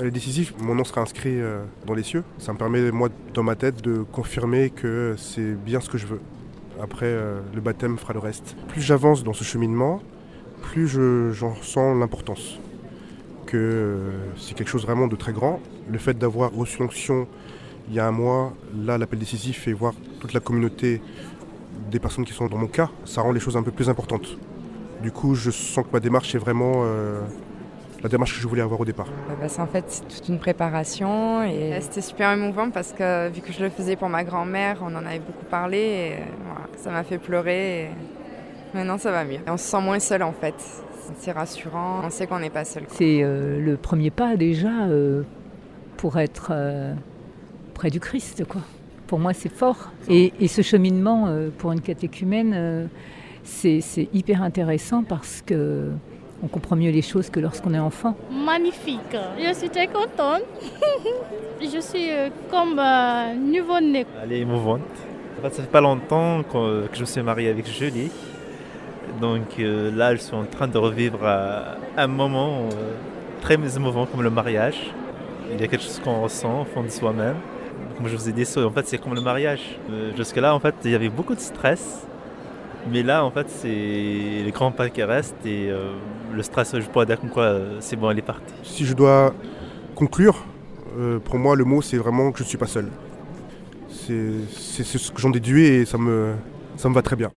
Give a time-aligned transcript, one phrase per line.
[0.00, 2.24] Elle est décisive, mon nom sera inscrit euh, dans les cieux.
[2.38, 6.06] Ça me permet, moi, dans ma tête, de confirmer que c'est bien ce que je
[6.06, 6.20] veux.
[6.82, 8.56] Après, euh, le baptême fera le reste.
[8.68, 10.02] Plus j'avance dans ce cheminement,
[10.62, 12.58] plus je- j'en sens l'importance.
[13.46, 15.60] Que euh, c'est quelque chose vraiment de très grand.
[15.88, 17.28] Le fait d'avoir reçu l'onction
[17.88, 21.02] il y a un mois, là, l'appel décisif et voir toute la communauté
[21.90, 24.38] des personnes qui sont dans mon cas, ça rend les choses un peu plus importantes.
[25.02, 26.82] Du coup, je sens que ma démarche est vraiment
[28.04, 29.08] la démarche que je voulais avoir au départ.
[29.08, 33.30] Euh, bah, c'est en fait c'est toute une préparation et c'était super émouvant parce que
[33.30, 36.12] vu que je le faisais pour ma grand-mère, on en avait beaucoup parlé et
[36.44, 37.84] voilà, ça m'a fait pleurer.
[37.84, 37.88] Et
[38.74, 39.40] maintenant ça va mieux.
[39.46, 40.54] Et on se sent moins seul en fait.
[41.18, 42.84] C'est rassurant, on sait qu'on n'est pas seul.
[42.88, 45.22] C'est euh, le premier pas déjà euh,
[45.96, 46.94] pour être euh,
[47.72, 48.44] près du Christ.
[48.44, 48.60] Quoi.
[49.06, 49.90] Pour moi, c'est fort.
[50.08, 52.86] Et, et ce cheminement euh, pour une catéchumène, euh,
[53.44, 55.90] c'est c'est hyper intéressant parce que
[56.42, 58.14] on comprend mieux les choses que lorsqu'on est enfant.
[58.30, 59.16] Magnifique.
[59.38, 60.42] Je suis très contente.
[61.60, 64.06] je suis euh, comme euh, nouveau-né.
[64.22, 64.80] Elle est émouvante.
[65.38, 68.10] En fait, ça fait pas longtemps que je me suis marié avec Julie.
[69.20, 72.92] Donc euh, là, je suis en train de revivre euh, un moment euh,
[73.40, 74.90] très émouvant comme le mariage.
[75.52, 77.36] Il y a quelque chose qu'on ressent au fond de soi-même.
[77.96, 79.78] Comme je vous ai dit, ça, en fait, c'est comme le mariage.
[79.90, 82.06] Euh, Jusque-là, en fait, il y avait beaucoup de stress.
[82.90, 85.94] Mais là, en fait, c'est les grands pas qui restent et euh,
[86.32, 88.54] le stress, je pourrais dire comme quoi euh, c'est bon, elle est partie.
[88.62, 89.34] Si je dois
[89.94, 90.44] conclure,
[90.98, 92.88] euh, pour moi, le mot, c'est vraiment que je ne suis pas seul.
[93.88, 96.34] C'est ce que j'en déduis et ça me,
[96.76, 97.30] ça me va très bien.